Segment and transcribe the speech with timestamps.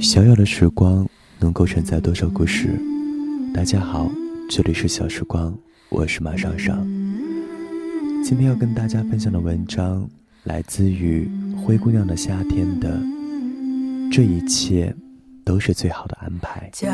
[0.00, 2.78] 小小的时光能够承载多少故事？
[3.54, 4.10] 大家好，
[4.50, 5.56] 这里是小时光，
[5.88, 6.86] 我是马尚尚。
[8.22, 10.06] 今天要跟大家分享的文章
[10.44, 11.26] 来自于
[11.56, 13.00] 灰姑娘的夏天的，
[14.12, 14.94] 这一切
[15.42, 16.70] 都是最好的安排。
[16.74, 16.90] 骄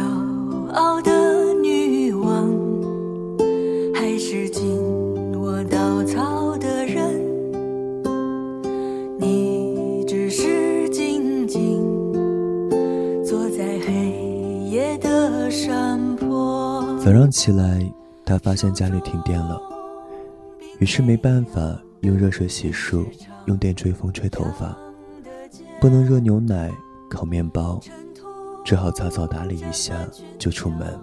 [0.73, 1.11] 傲的
[17.46, 17.81] 起来，
[18.25, 19.57] 他发现家里停电了，
[20.81, 23.07] 于是没办法用热水洗漱，
[23.45, 24.77] 用电吹风吹头发，
[25.81, 26.73] 不能热牛奶、
[27.09, 27.81] 烤面包，
[28.64, 29.95] 只好草草打理一下
[30.40, 30.99] 就出门。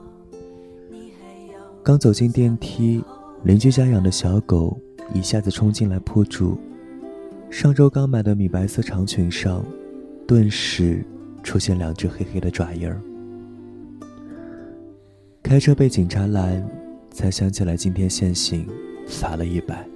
[1.81, 3.01] 刚走进电梯，
[3.43, 4.77] 邻居家养的小狗
[5.13, 6.57] 一下子冲进来扑住，
[7.49, 9.63] 上周刚买的米白色长裙上，
[10.27, 11.05] 顿时
[11.41, 13.01] 出现两只黑黑的爪印儿。
[15.53, 16.67] 开车被警察拦，
[17.11, 18.67] 才想起来今天限行，
[19.07, 19.87] 罚了一百。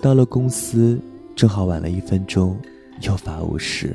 [0.00, 0.96] 到了公司，
[1.34, 2.56] 正好晚了一分钟，
[3.00, 3.92] 又罚五十。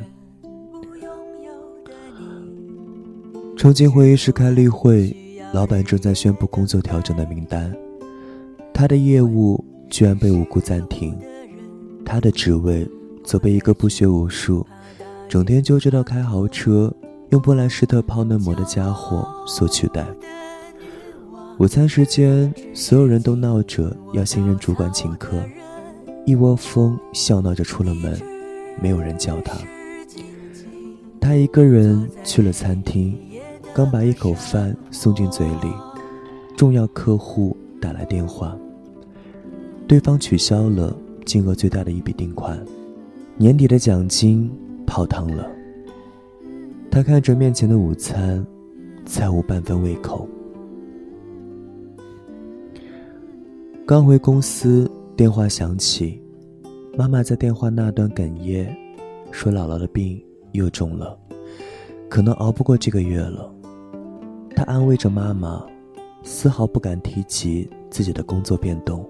[3.56, 5.16] 冲进会议室开例会，
[5.54, 7.74] 老板正在宣布工作调整的名单，
[8.74, 11.18] 他的业务居然被无故暂停，
[12.04, 12.86] 他的职位
[13.24, 14.68] 则被一个不学无术、
[15.30, 16.94] 整天就知道开豪车、
[17.30, 20.06] 用布兰斯特泡嫩膜的家伙所取代。
[21.60, 25.44] 午餐时间，所有人都闹着要新任主管请客，
[26.26, 28.18] 一窝蜂笑闹着出了门，
[28.82, 29.58] 没有人叫他。
[31.20, 33.14] 他一个人去了餐厅，
[33.74, 35.70] 刚把一口饭送进嘴里，
[36.56, 38.58] 重要客户打来电话，
[39.86, 42.58] 对方取消了金额最大的一笔订款，
[43.36, 44.50] 年底的奖金
[44.88, 45.46] 泡汤了。
[46.90, 48.48] 他看着面前的午餐，
[49.04, 50.26] 再无半分胃口。
[53.90, 56.22] 刚回公司，电话响起，
[56.96, 58.72] 妈妈在电话那端哽咽，
[59.32, 61.18] 说姥姥的病又重了，
[62.08, 63.52] 可能熬不过这个月了。
[64.56, 65.66] 他安慰着妈妈，
[66.22, 69.04] 丝毫不敢提及自己的工作变动，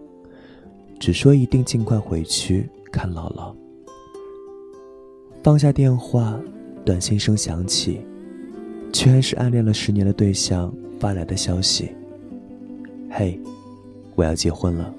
[0.98, 3.54] 只说一定尽快回去看姥姥。
[5.44, 6.40] 放下电话，
[6.86, 8.00] 短信声响起，
[8.94, 11.94] 居然是暗恋了十年的对象发来的消息
[13.12, 13.38] ：“嘿。”
[14.20, 14.94] 我要结婚了。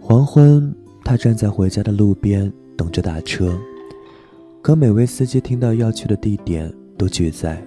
[0.00, 3.54] 黄昏，他站在回家的路边等着打车，
[4.62, 7.62] 可每位司机听到要去的地点都拒载。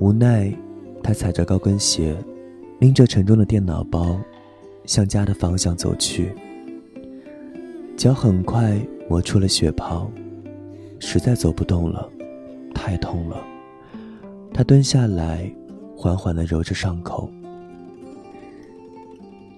[0.00, 0.54] 无奈，
[1.02, 2.14] 他踩着高跟鞋，
[2.78, 4.20] 拎着沉重的电脑包，
[4.84, 6.30] 向家的方向走去。
[7.96, 8.78] 脚很快
[9.08, 10.10] 磨出了血泡，
[10.98, 12.06] 实在走不动了，
[12.74, 13.42] 太痛了。
[14.52, 15.50] 他蹲下来。
[16.02, 17.30] 缓缓地揉着伤口，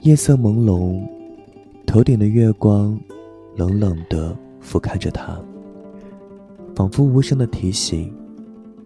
[0.03, 1.03] 夜色朦胧，
[1.87, 3.01] 头顶的月光
[3.57, 5.43] 冷冷地俯瞰着他，
[6.77, 8.15] 仿佛无声的提醒：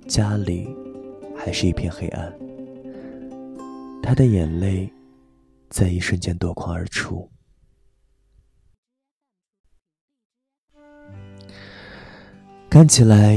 [0.07, 0.69] 家里
[1.37, 2.33] 还是一片黑暗。
[4.05, 4.89] 他的眼泪
[5.69, 7.29] 在一瞬间夺眶而出。
[12.71, 13.37] 看起来，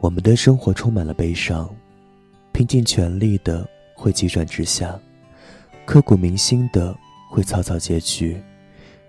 [0.00, 1.74] 我们的生活充满了悲伤。
[2.54, 4.96] 拼尽全力的会急转直下，
[5.84, 6.96] 刻骨铭心的
[7.28, 8.40] 会草草结局，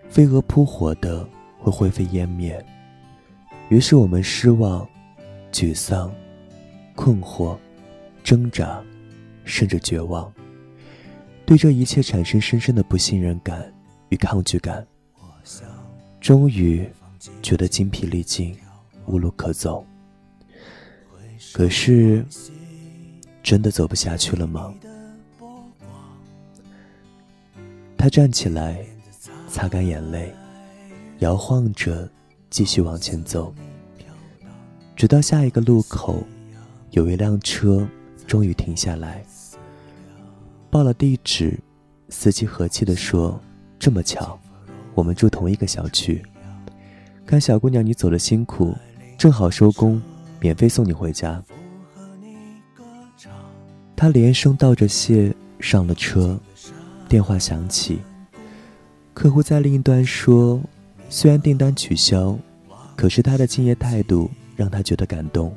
[0.09, 1.23] 飞蛾扑火的
[1.59, 2.65] 会灰飞烟灭。
[3.69, 4.87] 于是我们失望、
[5.51, 6.11] 沮丧、
[6.95, 7.55] 困惑、
[8.23, 8.83] 挣扎，
[9.43, 10.33] 甚至绝望，
[11.45, 13.71] 对这一切产生深深的不信任感
[14.09, 14.85] 与抗拒感。
[16.19, 16.89] 终于
[17.43, 18.57] 觉得精疲力尽，
[19.05, 19.85] 无路可走。
[21.53, 22.25] 可是。
[23.45, 24.73] 真的走不下去了吗？
[27.95, 28.83] 他站起来，
[29.47, 30.33] 擦干眼泪，
[31.19, 32.09] 摇晃着
[32.49, 33.53] 继续往前走，
[34.95, 36.23] 直到下一个路口，
[36.89, 37.87] 有一辆车
[38.25, 39.23] 终于停下来。
[40.71, 41.59] 报了地址，
[42.09, 43.39] 司机和气地说
[43.77, 44.39] ：“这么巧，
[44.95, 46.19] 我们住同一个小区。
[47.27, 48.73] 看小姑娘你走的辛苦，
[49.19, 50.01] 正好收工，
[50.39, 51.43] 免费送你回家。”
[53.95, 56.37] 他连声道着谢，上了车。
[57.07, 57.99] 电话响起，
[59.13, 60.59] 客户在另一端说
[61.07, 62.37] ：“虽然订单取消，
[62.95, 65.53] 可是他的敬业态度让他觉得感动。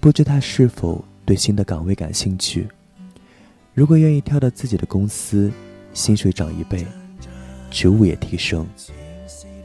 [0.00, 2.68] 不知他是否对新的岗位感兴趣？
[3.72, 5.50] 如果愿意跳到自己的公司，
[5.94, 6.86] 薪水涨一倍，
[7.70, 8.66] 职务也提升。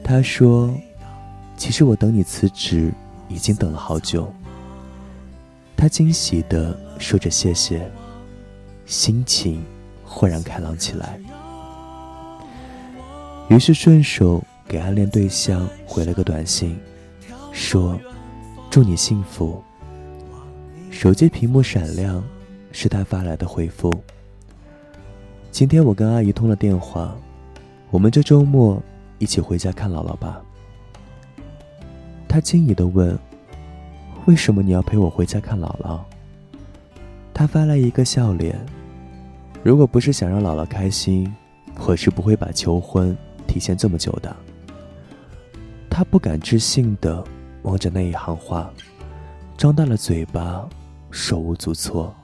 [0.01, 0.73] 他说
[1.57, 2.89] ：“其实我等你辞职
[3.27, 4.33] 已经等了好久。”
[5.79, 7.89] 他惊喜地说着谢谢，
[8.85, 9.63] 心情
[10.03, 11.17] 豁然开朗起来。
[13.47, 16.77] 于是顺手给暗恋对象回了个短信，
[17.53, 17.97] 说
[18.69, 19.63] ：“祝你幸福。”
[20.91, 22.21] 手机屏幕闪亮，
[22.73, 23.89] 是他发来的回复。
[25.49, 27.15] 今天我跟阿姨通了电话，
[27.89, 28.83] 我们这周末
[29.17, 30.41] 一起回家看姥姥吧。
[32.27, 33.17] 他惊疑地问。
[34.29, 36.01] 为什么你要陪我回家看姥姥？
[37.33, 38.63] 他发来一个笑脸。
[39.63, 41.35] 如果不是想让姥姥开心，
[41.79, 43.17] 我是不会把求婚
[43.47, 44.35] 提前这么久的。
[45.89, 47.23] 他不敢置信的
[47.63, 48.71] 望着那一行话，
[49.57, 50.69] 张大了嘴巴，
[51.09, 52.15] 手无足措。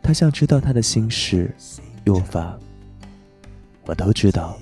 [0.00, 1.52] 他想知道他的心事，
[2.04, 2.56] 又发：
[3.84, 4.56] 我都知道，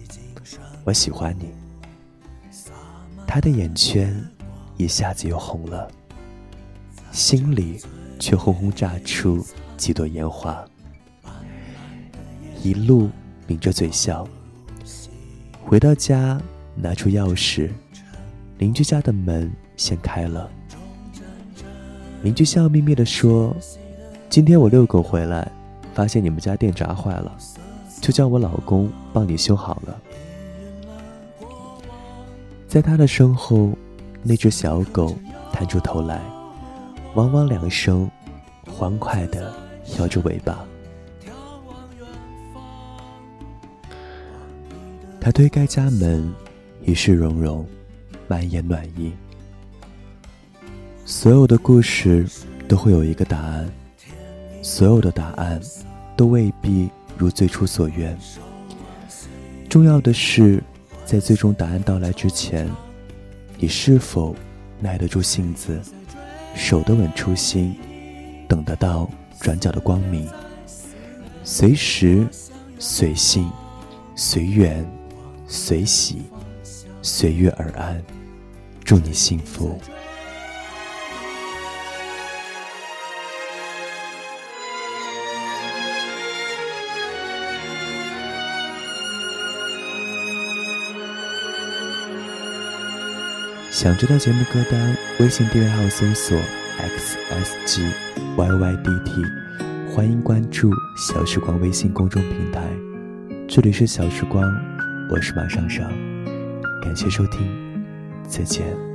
[0.84, 1.50] 我喜欢你。
[3.26, 4.18] 他的眼圈。
[4.80, 5.86] 一下子又红了，
[7.12, 7.78] 心里
[8.18, 9.44] 却轰轰炸出
[9.76, 10.64] 几朵烟花，
[12.62, 13.10] 一路
[13.46, 14.26] 抿着嘴笑。
[15.62, 16.40] 回到家，
[16.74, 17.68] 拿出钥匙，
[18.56, 20.50] 邻居家的门先开了。
[22.22, 23.54] 邻居笑眯眯地说
[24.30, 25.46] ：“今天我遛狗回来，
[25.92, 27.36] 发现你们家电闸坏了，
[28.00, 30.00] 就叫我老公帮你修好了。”
[32.66, 33.76] 在他的身后。
[34.22, 35.16] 那只小狗
[35.52, 36.20] 探出头来，
[37.14, 38.10] 汪汪两声，
[38.66, 39.52] 欢快地
[39.98, 40.64] 摇着尾巴。
[45.20, 46.32] 他推开家门，
[46.82, 47.66] 一世融融，
[48.28, 49.12] 满眼暖意。
[51.04, 52.26] 所有的故事
[52.68, 53.70] 都会有一个答案，
[54.62, 55.60] 所有的答案
[56.16, 56.88] 都未必
[57.18, 58.16] 如最初所愿。
[59.68, 60.62] 重要的是，
[61.04, 62.70] 在最终答案到来之前。
[63.62, 64.34] 你是否
[64.78, 65.78] 耐得住性子，
[66.54, 67.76] 守得稳初心，
[68.48, 69.06] 等得到
[69.38, 70.26] 转角的光明？
[71.44, 72.26] 随时、
[72.78, 73.50] 随性、
[74.16, 74.82] 随缘、
[75.46, 76.22] 随喜，
[77.02, 78.02] 随遇而安。
[78.82, 79.78] 祝你幸福。
[93.80, 96.38] 想知道节目歌单，微信订阅号搜索
[97.66, 97.96] xsgyydt，
[99.88, 102.60] 欢迎关注小时光微信公众平台。
[103.48, 104.44] 这里是小时光，
[105.10, 105.90] 我是马尚尚，
[106.82, 107.40] 感谢收听，
[108.28, 108.89] 再见。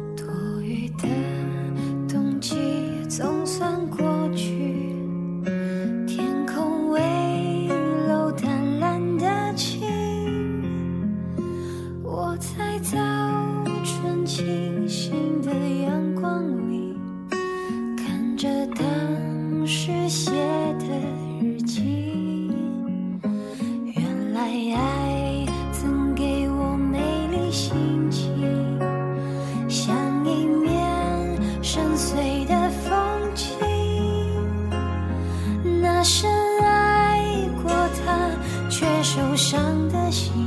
[36.07, 36.29] 深
[36.61, 37.71] 爱过
[38.05, 38.29] 他
[38.69, 40.44] 却受伤的心。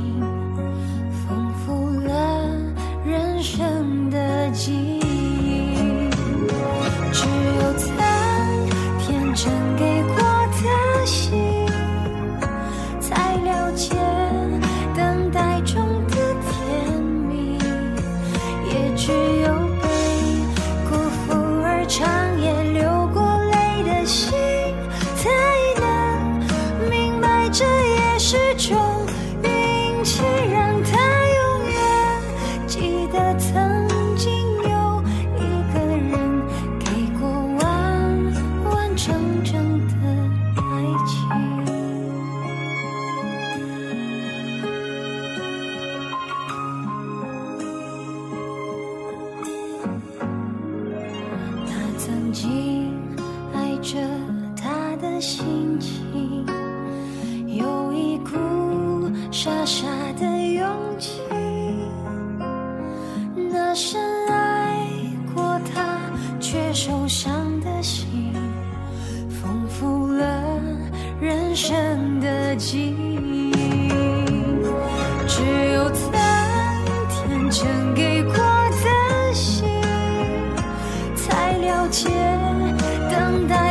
[39.43, 39.58] 着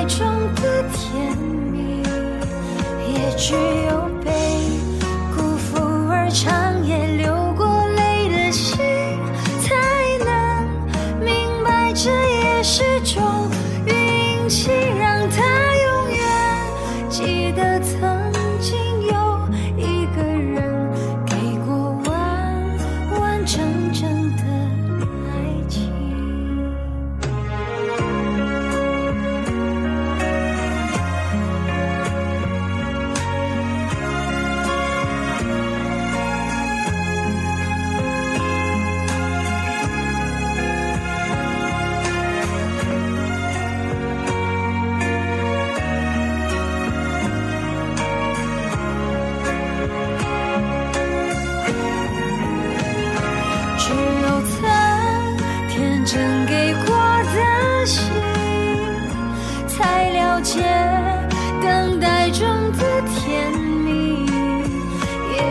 [0.08, 2.02] 中的甜蜜
[3.12, 3.87] 也只有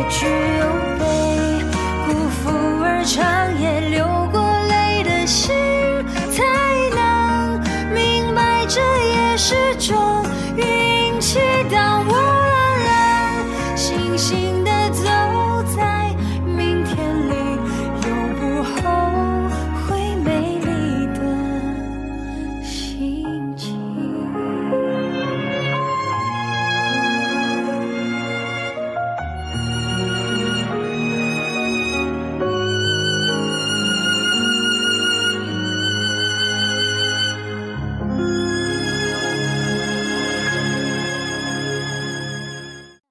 [0.10, 0.47] 只